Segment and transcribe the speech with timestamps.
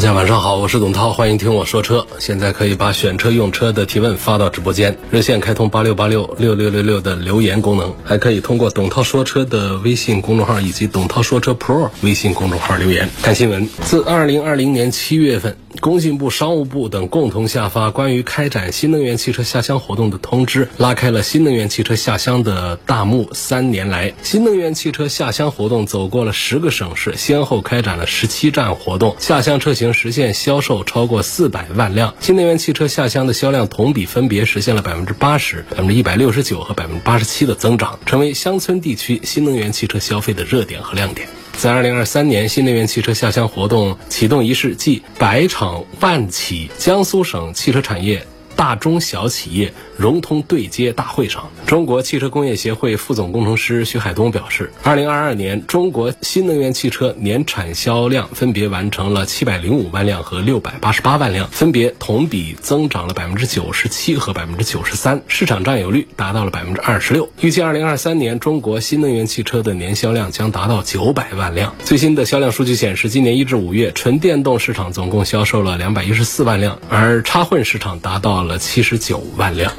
[0.00, 2.06] 大家晚上好，我是董涛，欢迎听我说车。
[2.18, 13.10] 现在可以把选车用车的提问发到直播间，热线开通八六八六六六六六的留言功能，还可以通过董涛说车的微信公众号以及董涛说车 Pro 微信公众号留言。
[13.20, 23.28] 看新闻，自二零二零年七月份，工信部、商务部等共同下发关于开展新能源汽车下乡活动的通知，拉开了新能源汽车下乡的大幕。
[23.34, 29.90] 三年来，新能源汽车下乡活动走过了十个省市，先后开展了十七站活动，下乡车型。
[29.92, 41.26] 实现销售超过四百万辆，新能源汽车下乡的销量同比分别实现了百分之八十、百分之一百六十九和百分之八十七的增长，成为乡村地区新能源汽车消费的热点和亮点。
[41.60, 48.26] 在二零二三年新能源汽车下乡活动启动仪式暨百场万企江苏省汽车产业
[48.60, 49.72] 大中小企业。
[49.96, 67.30] 融通对接大会上，中国汽车工业协会副总工程师徐海东表示，二零二二年中国新能源汽车年产销量分别完成了七百零五万辆和六百八十八万辆，分别同比增长了百分之九十七和百分之九十三，市场占有率达到了百分之二十六。
[67.40, 71.74] 预计二零二三年中国新能源汽车的年销量将达到九百万辆。
[71.84, 79.72] 最新的销量数据显示，今年一至五月，纯电动市场总共销售了两百一十四万辆，而插混市场达到了七十九万辆。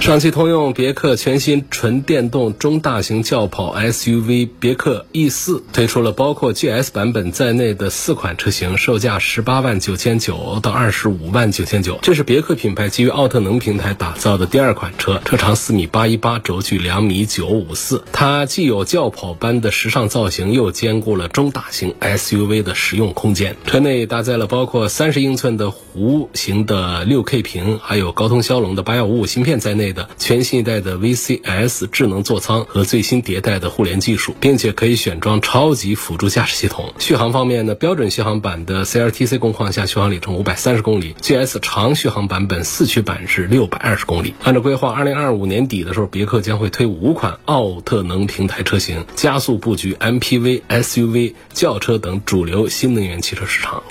[0.00, 11.98] 上汽通用别克全新纯电动中大型轿跑 SUV 别克 E 四推出了包括 GS 版本在内的四款车型，售价十八万九千九到二十五万九千九。
[12.00, 18.02] 这是别克品牌基于奥特能平台打造的第二款车，车长四米八一八，轴距两米九五四。
[18.10, 23.54] 它既有轿跑般的时尚造型，又兼顾了中大型 SUV 的实用空间。
[23.66, 29.89] 车内搭载了包括三十英寸的弧形的六 K 屏，还有高通骁龙的八幺五五芯片在内。
[29.92, 36.94] 的全新一代的 VCS 智能座舱和最新迭代的互联技术，并且可以选装超级辅助驾驶系统。
[36.98, 44.34] 续航方面呢，标准续航版的 CLTC 工况下续航里程五百三十公里，GS 长续航版本四驱版是六百二十公里。
[44.42, 53.82] 按照规划，二零二五年底的时候，别克将会推五款奥特能平台车型，加速布局 MPV、SUV、轿车等主流新能源汽车市场。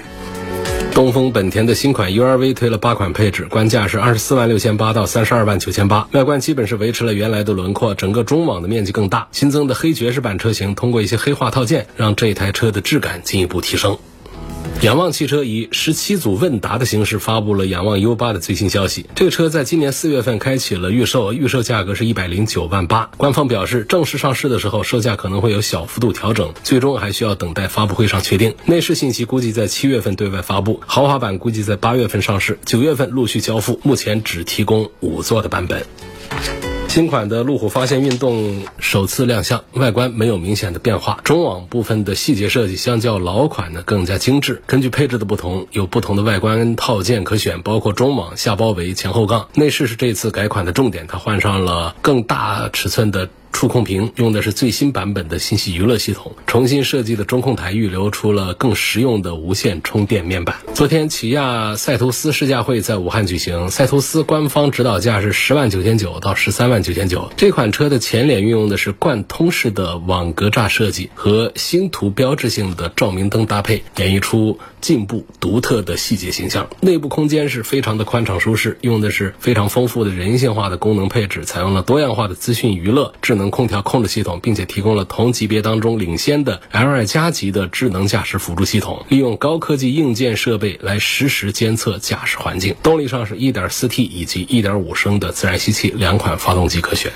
[0.99, 6.09] 东风本田的新款 URV 推了八款配置，官价是二十四万六千八到三十二万九千八。
[6.11, 9.29] 外观基本是维持了原来的轮廓，整个中网的面积更大。
[9.31, 13.97] 新增的黑爵士版车型通过一些黑化套件，让这台车的质感进一步提升。
[14.81, 19.05] 仰望汽车以十七组问答的形式发布了仰望 U 八的最新消息。
[19.13, 23.11] 这个车在今年四月份开启了预售，预售价格是一百零九万八。
[23.17, 28.55] 官方表示，正式上市的时候售价可能会有小幅度调整，最终还需要等待发布会上确定。
[28.65, 33.81] 内饰信息估计在七月份对外发布，豪华版估计在八月份上市，九月份陆续交付。
[33.83, 35.85] 目前只提供五座的版本。
[36.89, 44.63] 新款的路虎发现运动首次亮相，外观没有明显的变化，中网部分的细节设计相较老款呢更加精致。
[44.65, 49.47] 根据配置的不同，有不同的外观套件可选，包括中网、下包围、前后杠。
[49.53, 53.29] 内饰是这次改款的重点，它换上了更大尺寸的。
[53.51, 60.55] 触控屏用的是最新版本的信息娱乐系统，重新设计的中控台预留出了更实用的无线充电面板。
[60.73, 67.29] 昨天，起亚赛图斯试驾会在武汉举行，赛图斯官方指导价是十万九千九到十三万九千九。
[67.35, 76.69] 这款车的前脸运用的是贯通式的网格栅设计和星图标志性的照明灯搭配，演绎出进步独特的细节形象。
[76.79, 83.38] 内部空间是非常的宽敞舒适，用的是非常丰富的人性化的功能配置，采用了多样化的资讯娱乐智能。
[83.39, 92.75] 能空调控制系统，并且提供了同级别当中领先的 L2 加级的智能驾驶辅助系统，利用高科技硬件设备来实时监测驾驶环境。
[92.83, 97.11] 动力上是 1.4T 以及1.5升的自然吸气两款发动机可选。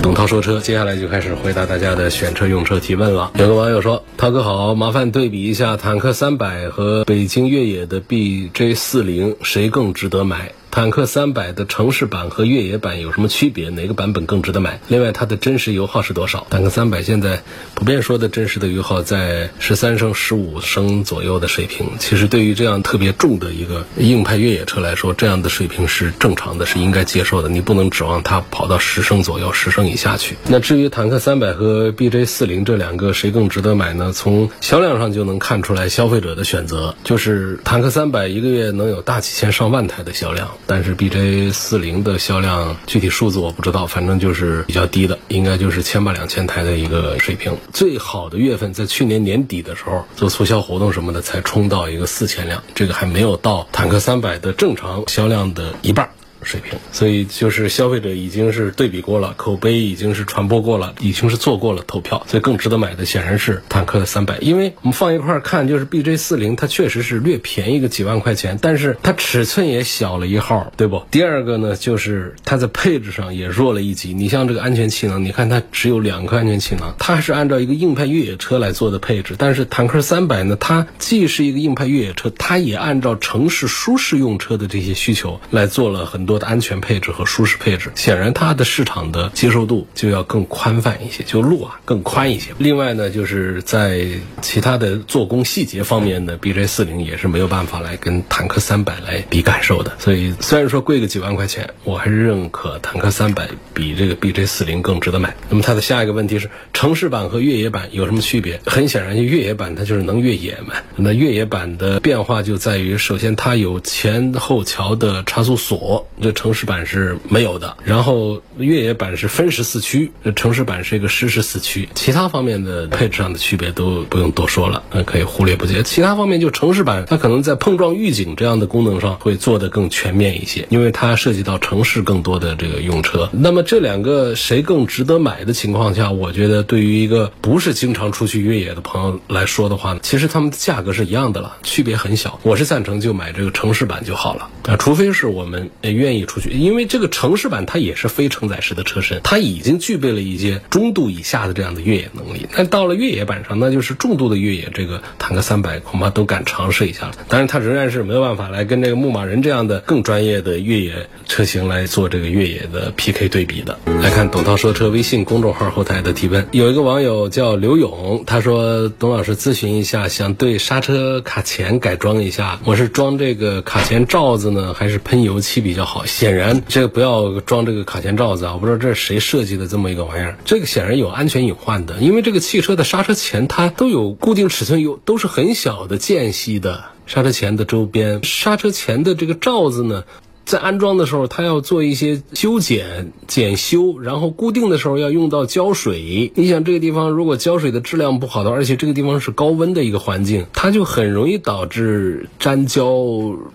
[0.00, 3.30] 董涛说车，接下来就开始回答大家的选车用车提问了。
[3.34, 13.68] 有个网友说：“涛哥好，麻烦对比一下坦克三百和北京越野的 BJ 四零，谁更值得买？”坦克三百的城市版和越野版有什么区别？
[13.70, 14.80] 哪个版本更值得买？
[14.88, 16.46] 另外，它的真实油耗是多少？
[16.50, 17.42] 坦克三百现在
[17.74, 21.90] 普遍说的真实的油耗在十三升、十五升左右的水平。
[21.98, 27.48] 其实对于这样特别重的一个硬派越野车来说，这样的水平是正常的，是应该接受的。
[27.48, 30.36] 你不能指望它跑到十升左右、十升以下去。
[30.46, 34.12] 那至于坦克三百和 BJ 四零这两个谁更值得买呢？
[34.12, 47.56] 从销量上就能看出来消费者的选择，就是坦克三百一个月能有大几千上万台的销量，但是 BJ 四零的销量具体数字我不知道，反正就是比较低的，应该就是千把两千台的一个水平。
[47.72, 56.10] 最好的月份在去年年底的时候做促销活动什么的，才冲到一个四千辆，这个还没有到坦克三百的正常销量的一半。
[56.42, 71.02] 水平，所以就是消费者已经是对比过了，口碑已经是传播过了，已经是做过了投票，所以更值得买的显然是坦克的三百，因为我们放一块看，就是 BJ 四零，它确实是略便宜个几万块钱，但是它尺寸也小了一号，对不？
[71.10, 74.14] 第二个呢，就是它在配置上也弱了一级。
[74.14, 92.52] 你像这个安全气囊，你看它只有两个安全气囊，它是按照一个硬派越野车来做的配置，但是坦克三百呢，它既是一个硬派越野车，它也按照城市舒适用车的这些需求来做了很多的安全配置和舒适配置，显然它的市场的接受度就要更宽泛一些，就路啊更宽一些。
[92.58, 94.06] 另外呢，就是在
[94.40, 99.92] 其他的做工细节方面呢，BJ 四零也是没有办法来跟坦克三百来比感受的。
[99.98, 105.34] 所以虽然说贵个几万块钱，我还是认可坦克三百比这个 BJ 四零更值得买。
[105.48, 108.60] 那么它的下一个问题是，城市版和越野版有什么区别？
[108.66, 110.74] 很显然，越野版它就是能越野嘛。
[110.96, 116.68] 那越野版的变化就在于，首先它有前后桥的差速锁，这城市。
[116.68, 125.82] 版是没有的，然后越野版是分时四驱，这城市版是一个实时四驱，其他方面的配置上的区别都不用多说了，那可以忽略不计。
[125.82, 133.30] 其他方面就城市版，它可能在碰撞预警这样的功能上会做得更全面一些，因为它涉及到城市更多的这个用车。
[133.32, 142.38] 那么这两个谁更值得买的情况下，我觉得对于一个不是经常出去越野的朋友来说的话呢，其实他们的价格是一样的了，区别很小。
[142.42, 146.48] 我是赞成就买这个城市版就好了啊，除非是我们越愿意出去。
[146.50, 152.46] 因为这个城市版它也是非承载式的车身，它已经具备了一些中度以下的这样的越野能力。
[152.56, 157.12] 但到了越野版上，那就是重度的越野，这个坦克三百恐怕都敢尝试一下了。
[157.28, 163.78] 当然，它仍然是没有办法来跟这个牧马人这样的更专业的越野车型来做这个越野的 PK 对比的。
[164.02, 176.88] 来看董涛说车微信公众号后台的提问，有一个网友叫刘勇，他说：“董老师咨询一下，想对刹车卡钳改装一下，我是装这个卡钳罩子呢，还是喷油漆比较好？”显然这个。
[176.98, 178.54] 不要装这个卡钳罩子啊！
[178.54, 181.98] 我不知道这是谁设计的这么一个玩意儿，这个显然有安全隐患的。
[181.98, 190.02] 因为这个汽车的刹车钳它都有固定尺寸，有都是很小的间隙的刹车钳的周边，刹车钳的这个罩子呢。
[190.48, 196.32] 在安装的时候，它要做一些修剪、检修，然后固定的时候要用到胶水。
[196.36, 202.96] 你想这个地方如果胶水的质量不好的，而且这个地方是高温的一个环境，它就很容易导致粘胶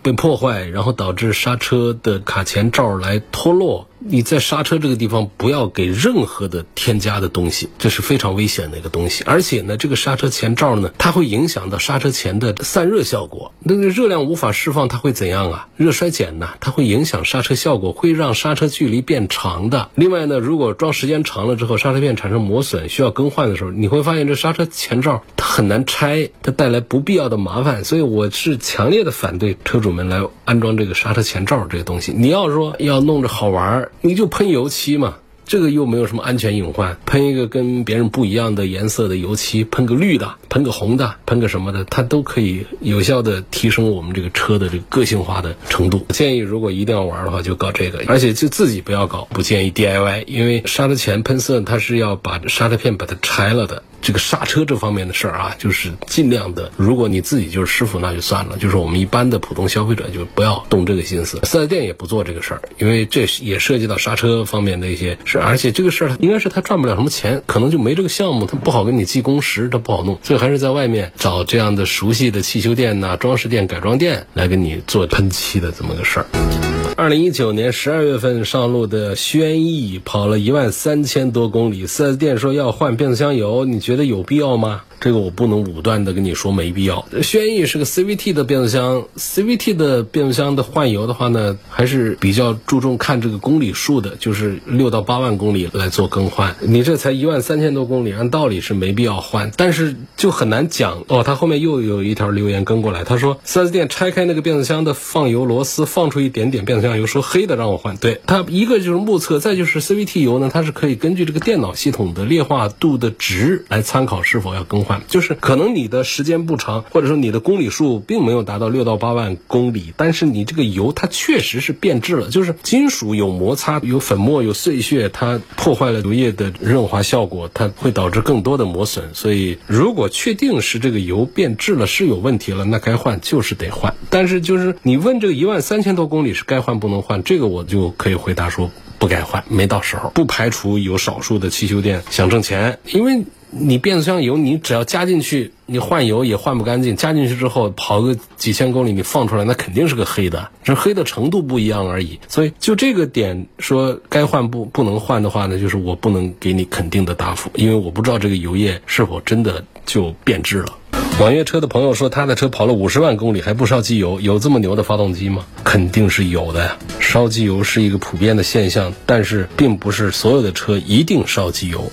[0.04, 3.88] 被破坏，然后导致刹车的卡钳罩来脱落。
[4.06, 9.24] 你在刹车这个地方不要给任何的添加的东西，这是非常危险的一个东西。
[9.26, 13.54] 而且呢，这个刹车前罩呢，它会影响到刹车前的散热效果。
[13.60, 15.70] 那个热量无法释放，它会怎样啊？
[15.78, 16.50] 热衰减呢？
[16.60, 19.90] 它会影响刹车效果，会让刹车距离变长的。
[19.96, 27.86] 另外呢，如果装时间长了之后，刹车片产生磨损，需要更换的时候，你会发现这刹车前罩它很难拆，它带来不必要的麻烦。
[27.86, 32.12] 所以我是强烈的反对车主们来安装这个刹车前罩这个东西。
[32.12, 33.92] 你要说要弄着好玩儿。
[34.02, 36.98] 你就喷油漆嘛，这个又没有什么安全隐患。
[37.06, 46.06] 喷一个跟别人不一样的颜色的油漆，喷个绿的，喷个红的，喷个什么的，它都可以有效的提升我们这个车的这个个性化的程度。
[46.10, 53.84] 建议如果一定要玩的话，就搞这个，而且就自己不要搞，不建议 DIY，因为刹车钳喷色它是要把刹车片把它拆了的。
[54.04, 61.40] 这个刹车这方面的事儿啊，就是尽量的，如果你自己就是师傅，那就算了；就是我们一般的普通消费者，就不要动这个心思。
[61.44, 76.63] 四 S 店也不做这个事儿，因为这也涉及到刹车方面的一些事，而且这个事儿应该是他赚不了什么钱，可能就没这个项目，他不好给你记工时，他不好弄，所以还是在外面找这样的熟悉的汽修店呐、装饰店、改装店来给你做喷漆的这么个事儿。
[76.96, 84.84] 二零一九年十二月份上路的轩逸跑了一万三千多公里，，4S 店说要换变速箱油，你觉得有必要吗？
[85.04, 87.06] 这个我不能武断的跟你说没必要。
[87.22, 96.56] 轩逸是个 CVT 的变速箱，CVT 的变速箱的换油的话呢，还是比较注重看这个公里数的，就是六到八万公里来做更换。
[96.62, 101.22] 你这才一万三千多公里，按道理是没必要换，但是就很难讲哦。
[101.22, 107.98] 他后面又有一条留言跟过来，他说四 S 店拆开那个变速箱的放油螺丝，放出一点点变速箱油，说黑的让我换。
[107.98, 129.14] 对他一个就是目测，再就是 CVT 油呢，它是可以根据这个电脑系统的劣化度的值来参考是否要更换就是可能你的时间不长，或者说你的公里数并没有达到六到八万公里，但是你这个油它确实是变质了，就是金属有摩擦、有粉末、有碎屑，它破坏了油液的润滑效果，它会导致更多的磨损。
[129.14, 133.94] 所以如果确定是这个油变质了，是有问题了，那该换就是得换。
[134.10, 138.70] 但是就是你问这个一万三千多公里是该换不能换，这个我就可以回答说
[139.00, 140.12] 不该换，没到时候。
[140.14, 143.24] 不排除有少数的汽修店想挣钱，因为。
[143.56, 146.96] 你变速箱油，你只要加进去，你换油也换不干净。
[146.96, 152.20] 加进去之后跑个几千公里，你放出来那肯定是个黑的，这黑的程度不一样而已。
[152.28, 160.74] 所以就这个点说该换不不能换的话呢，就是我不能给你肯定的答复，因为我不知道这个油液是否真的就变质了。
[161.20, 165.46] 网约车的朋友说他的车跑了五十万公里还不烧机油，有这么牛的发动机吗？
[165.64, 166.78] 肯定是有的呀。
[167.00, 171.92] 烧机油是一个普遍的现象，但是并不是所有的车一定烧机油。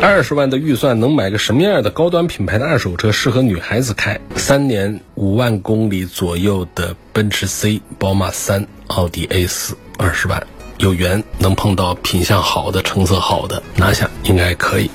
[0.00, 4.18] 二十万的预算能买个什么样的高端品牌的二手车适合女孩子开？
[4.36, 10.46] 三年五万公里左右的奔驰 C、宝马三、奥迪 A 四，二十万
[10.78, 14.88] 有缘能碰到品相好的、成色好的，拿下应该可以。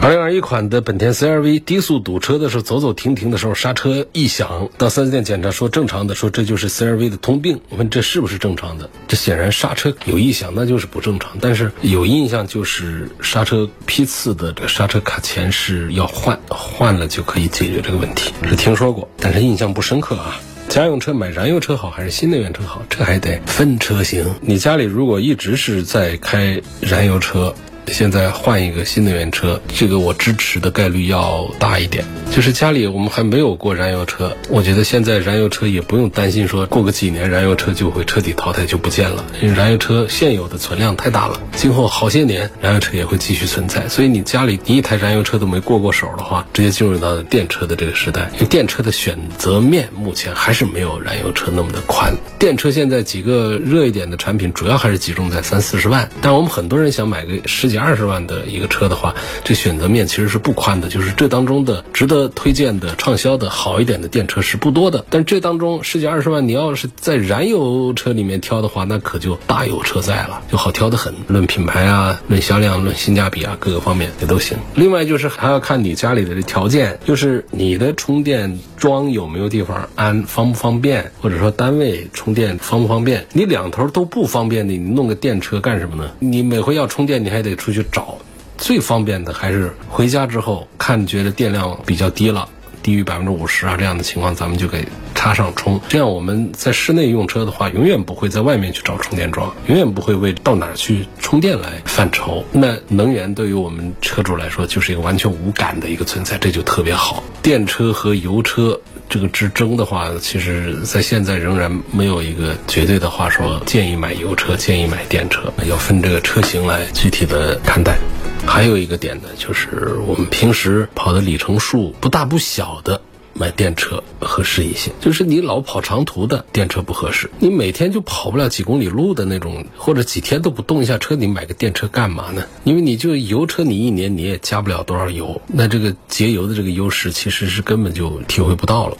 [0.00, 7.60] 二零二一款的本田 CRV 低速堵车的时候，走走停停的时候刹车异响，到四 S 店检查说正常的，说这就是 CRV 的通病。
[7.68, 8.88] 我问这是不是正常的？
[9.08, 11.32] 这显然刹车有异响，那就是不正常。
[11.40, 18.32] 但是有印象就是刹车批次的这个刹车卡钳是要换，换了就可以解决这个问题。
[18.48, 20.40] 是听说过，但是印象不深刻啊。
[20.68, 22.82] 家用车买燃油车好还是新能源车好？
[22.88, 24.34] 这还得分车型。
[24.42, 27.54] 你家里如果一直是在开燃油车。
[27.92, 32.04] 现在换一个新能源车，这个我支持的概率要大一点。
[32.30, 43.88] 就是家里我们还没有过燃油车，我觉得现在燃油车也不用担心说过个几年燃油车就会彻底淘汰就不见了，因为燃油车现有的存量太大了，今后好些年燃油车也会继续存在。
[43.88, 52.14] 所以你家里你一台燃油车都没过过手的话，直接进入到电车的这个时代，因为电车的选择面目前还是没有燃油车那么的宽。
[52.38, 57.77] 电车现在几个热一点的产品，主要还是集中在三四十万，但我们很多人想买个十几。
[57.78, 65.04] 二十万的一个车的话，这选择面其实是不宽的，就是这当中的值得推荐的、畅销的好一点的电车是不多的。
[65.08, 71.14] 但这当中十几二十万，你要是在燃油车里面挑的话，那可就大有车在了，就好挑的很。
[71.28, 74.58] 论品牌啊，论销量，论性价比啊，各个方面也都行。
[74.74, 83.26] 另外就是还要看你家里的这条件，就是你的充电桩有没有地方安，方不方便，或者说单位充电方不方便。
[83.32, 86.10] 你两头都不方便的，你弄个电车干什么呢？
[86.18, 87.67] 你每回要充电，你还得出。
[87.68, 88.16] 出去找
[88.56, 92.48] 最方便的，还是回家之后看觉得电量比较低了，
[92.82, 95.78] 低于百分之五十啊这样的情况，咱们就给插上充。
[95.86, 102.42] 这样我们在室内用车的话，永远不会在外面去找充电桩，永远不会为到哪儿去充电来犯愁。
[102.50, 107.22] 那能源对于我们车主来说，就是一个完全无感的一个存在，这就特别好。
[107.42, 117.98] 电车和油车这个之争的话，其实在现在仍然没有一个绝对的话说建议买油车，建议买电车，要分这个车型来具体的看待。
[118.46, 123.00] 还有一个点呢，就是我们平时跑的里程数不大不小的，
[123.38, 124.90] 买电车合适一些。
[125.00, 132.44] 就是你老跑长途的电车不合适，你每天就跑不了几公里路的那种，或者几天都不动一下车，你买个电车干嘛呢？
[132.64, 138.96] 因为你就油车，你一年你也加不了多少油，那这个节油的这个优势其实是根本就体会不到了。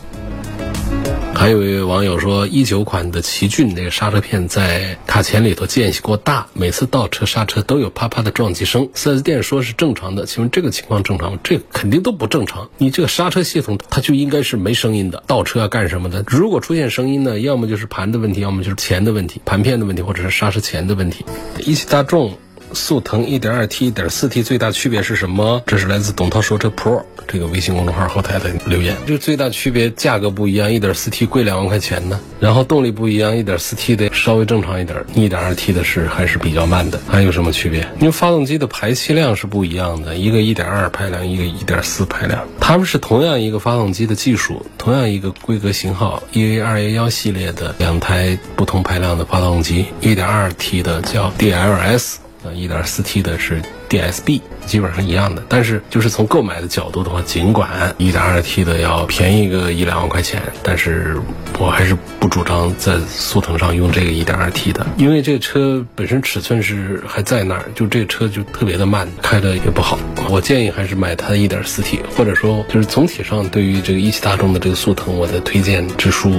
[1.34, 8.88] 还有一位网友说，一九款的奇骏那个刹车片在卡钳里头间隙过大，每次倒车刹车都有啪啪的撞击声。
[8.92, 11.38] 四 S 店说是正常的，请问这个情况正常吗？
[11.44, 12.68] 这肯定都不正常。
[12.76, 16.24] 你这个刹车系统它就应该是没声音的，倒车啊干什么的？
[16.26, 21.24] 如果出现声音呢，要么就是盘的问题，要么就是钳的问题，盘片的问题，或者是刹车钳的问题。
[21.64, 22.36] 一汽大众。
[22.72, 25.62] 速腾 1.2T、1.4T 最大区别是什么？
[25.66, 28.96] 这是来自董涛说车 Pro 这个微信公众号后台的留言。
[29.06, 32.18] 就最大区别，价格不一样，1.4T 贵两万块钱呢。
[32.40, 37.00] 然后动力不一样，1.4T 的稍微正常一点，1.2T 的是还是比较慢的。
[37.08, 37.80] 还有什么区别？
[38.00, 42.46] 因为发动机的排气量是不一样的，一个1.2排量，一个1.4排量。
[42.60, 52.16] 它们是同样一个发动机的技术，同样一个规格型号，EA2A1 系列的两台不同排量的发动机，1.2T 的叫 DLS。
[52.48, 54.40] 呃，1.4T 的是 DSB。
[54.66, 61.16] 基本上一样的，但是就是从购买的角度的话，尽管 1.2T 的要便宜个一两万块钱，但是
[61.58, 69.98] 我还是不主张在速腾上用这个 1.2T 的，因为这个车本身尺寸是还在那儿，就这个车就特别的慢，开的也不好。
[70.28, 76.30] 我建议还是买它的 1.4T，或者说就是总体上对于这个一汽大众的这个速腾，我的推荐指数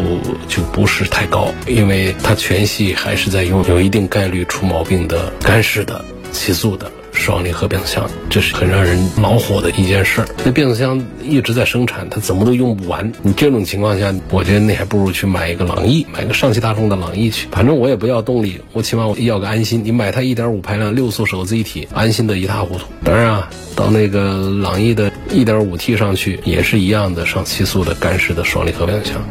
[0.48, 6.92] 就不是太高，因为它全系还是在用有一定概率出毛病的干式的七速的。
[7.20, 10.28] 双离合变速箱，这是很让人恼火的一件事儿。
[10.46, 13.12] 那变速箱一直在生产，它怎么都用不完。
[13.22, 17.48] 你这种情况下，我觉得你还不如去买一个朗逸，买个上汽大众的朗逸去。
[17.52, 19.82] 反正我也不要动力，我起码我要个安心。
[19.84, 22.86] 你买它1.5排量六速手自一体，安心的一塌糊涂。
[23.04, 29.22] 当然啊，到那个朗逸的 1.5T 上去也是一样的，上七速的干式的双离合变速箱。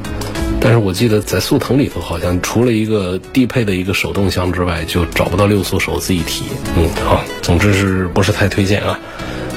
[0.61, 6.45] 但是我记得在速腾里头，好像除了一个低配的一个手动箱之外，就找不到六速手自一体。
[6.76, 8.99] 嗯，好，总之是不是太推荐啊？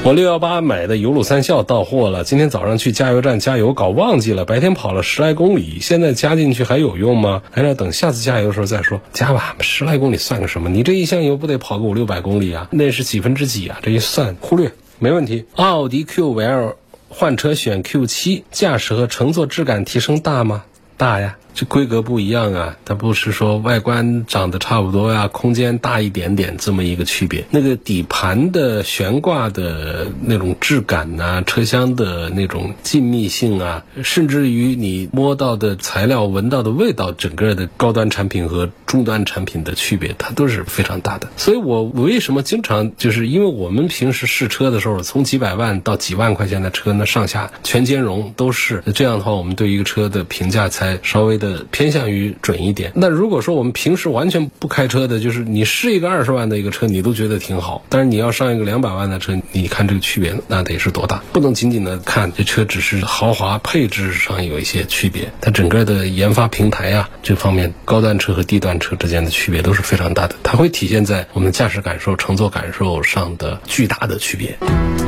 [0.03, 7.41] 我六幺八买的油路三效到货了，今天早上去加油站加油搞忘记了，白天跑了十来公里，现在加进去还有用吗？
[7.51, 9.01] 还是等下次加油的时候再说？
[9.11, 10.69] 加吧，十来公里算个什么？
[10.69, 12.67] 你这一箱油不得跑个五六百公里啊？
[12.71, 13.79] 那是几分之几啊？
[13.83, 15.45] 这一算忽略没问题。
[15.55, 16.75] 奥迪 Q5L
[17.09, 20.63] 换车选 Q7，驾驶和乘坐质感提升大吗？
[21.01, 27.45] 大呀，这规格不一样啊，它不是说外观长得差不多呀，空间大一点点这么一个区别。
[27.51, 41.29] 那个底盘的悬挂的那种质感呐，车厢的那种静谧性啊，甚至于你摸到的材料、闻到的味道，整个的高端产品和中端产品的区别，它都是非常大的。
[41.35, 50.99] 所以我为什么经常就是因为我们平时试车的时候，从几百万到几万块钱的车，那上下全兼容都是这样的话，我们对一个车的评价才。
[51.03, 52.93] 稍微的偏向于准一点。
[52.95, 57.83] 那如果说我们平时完全不开车的，就是你试一个二十万的一个车，你都觉得挺好。
[57.89, 61.21] 但是你要上一个两百万的车，你看这个区别那得是多大？
[61.33, 70.35] 不能仅仅的看这车只是豪华配置上有一些区别，它整个的研发平台啊这方面，高端车和低端车之间的区别都是非常大的。
[70.43, 75.00] 它会体现在我们驾驶感受、乘坐感受上的巨大的区别。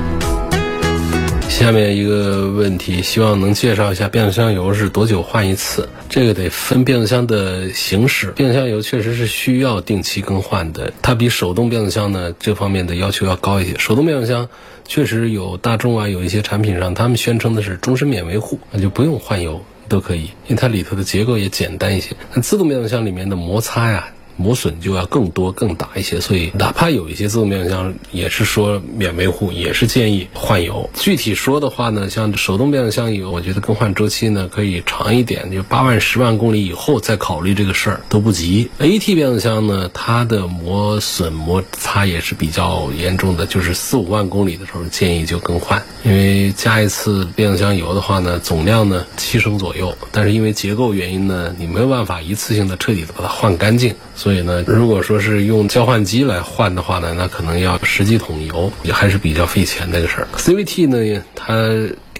[1.50, 5.88] 下面一个问题，希望能介绍一下变速箱油是多久换一次？
[6.10, 8.32] 这个得分变速箱的形式。
[8.32, 13.78] 变速箱油确实是需要定期更换的，它比手动变速箱呢这方面的要求要高一些。
[13.78, 14.50] 手动变速箱
[14.86, 22.10] 确实有大众啊，有一些产品上他们宣称的是终身免维护，那就不用换油都可以，因为它里头的结构也简单一些。
[22.34, 24.10] 那自动变速箱里面的摩擦呀。
[24.36, 30.90] 磨损就要更多更大一些，所以哪怕有一些自动变速箱也是说免维护，也是建议换油。
[30.94, 38.70] 具体说的话呢，像手动变速箱油，我觉得更换周期呢可以长一点，就八万十万公里以后再考虑这个事儿都不急。
[38.80, 53.94] AT 变速箱呢，它的磨损摩擦也是比较严重的，就是四五万公里的时候建议就更换，因为加一次变速箱油的话呢，总量呢七升左右，但是因为结构原因呢，你没有办法一次性的彻底的把它换干净。
[54.24, 60.28] 所以呢，如果说是用交换机来换的话呢，那可能要十几桶油，也还是比较费钱那个事儿。
[60.38, 61.58] CVT 呢，它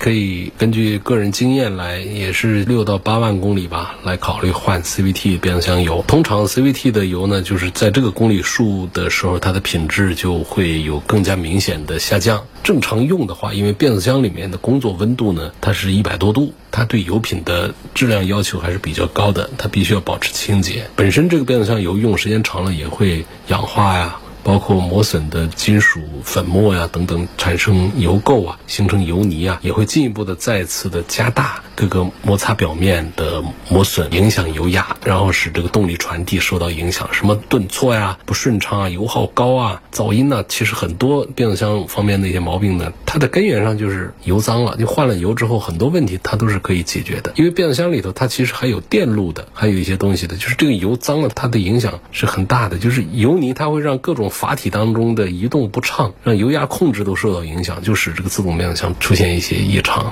[0.04, 6.04] 可以根据个人经验来，也是六到八万公里吧，来考虑换 CVT 变速箱油。
[6.06, 12.44] 通常 CVT 的油呢，就是在这个公里数的时候，它的品质就会有更加明显的下降。
[12.64, 20.86] 正常用的话，因为变速箱里面的工作温度呢，它是一百多度，它对油品的质量要求还是比较高的，它必须要保持清洁。
[20.98, 24.20] 本身这个变速箱油用时间长了也会氧化呀。
[24.44, 40.44] 包括磨损的金属粉末呀等等，产生油垢啊，形成油泥啊，也会进一步的再次的加大各个摩擦表面的磨损，影响油压，然后使这个动力传递受到影响，什么顿挫呀、不顺畅啊、油耗高啊、噪音呢？
[40.48, 44.76] 其实很多变速箱方面的一些毛病呢，它的根源上就是油脏了。
[44.78, 60.12] 你换了油之后，很多问题它都是可以解决的，因为变速箱里头它其实还有电路的，还有一些东西的，就是这个油脏了，它的影响是很大的，就是油泥它会让各种阀体当中的移动不畅，让油压控制都受到影响，就使这个自动变速箱出现一些异常。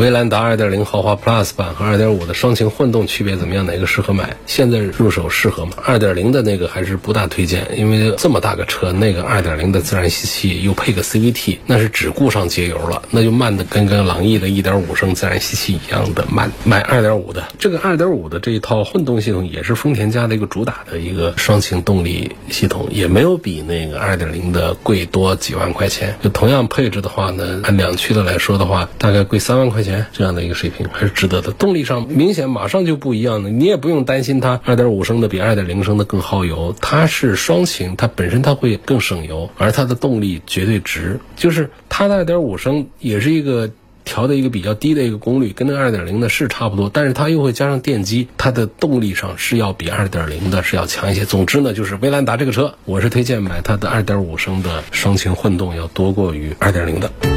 [0.00, 3.64] 威兰达2.0豪华 Plus 版和2.5的双擎混动区别怎么样？
[3.64, 4.36] 哪个适合买？
[4.44, 16.50] 现在入手适合吗？2.0的那个还是不大推荐，因为这么大个车，那个2.0的自然吸气又配个 CVT，那是只顾上节油了，那就慢的跟跟朗逸的1.5升自然吸气一样的慢。
[16.64, 26.16] 买2.5的，这个2.5的这一套混动系统也是丰田家的一个主打的一个双擎动力系统，也没有比那个2.0的贵多几万块钱。
[26.20, 29.83] 就同样配置的话呢，按两驱的来说的话，大概贵三万块。
[29.84, 31.52] 钱这样的一个水平，还是值得的。
[31.52, 43.70] 动力上明显马上就不一样了，你也不用担心它2.5升的比2.0升的更耗油，它是双擎，它本身它会更省油，而它的动力绝对值，就是它的2.5升也是一个。
[44.06, 51.24] 调的一个比较低的一个功率，跟那二点零的是差不多，但是它又会加上电机，它的动力上是要比二点零的是要强一些。
[51.24, 57.33] 总之呢，就是威兰达这个车，我是推荐买它的二点五升的双擎混动，要多过于二点零的。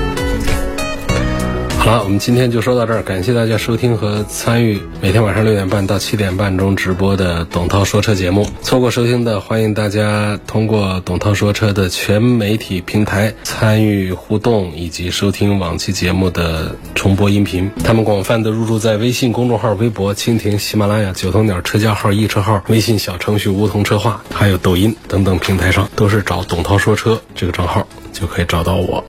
[1.87, 8.45] 好，我们今天就说到这儿，感谢大家收听和参与每天晚上六点半到七点半中直播的董涛说车节目。
[8.61, 17.71] 错过收听的，欢迎大家通过董涛说车的全媒体平台参与互动以及收听往期节目的重播音频。
[17.85, 29.01] 他们广泛的入驻在微信公众号、微博、蜻蜓、喜马拉雅、九头鸟车家号、易车号、微信小程序梧桐车话，还有抖音等等平台上，都是找董涛说车这个账号就可以找到我。